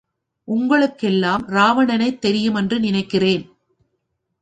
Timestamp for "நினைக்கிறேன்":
2.79-3.43